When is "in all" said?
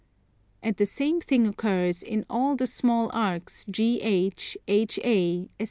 2.01-2.55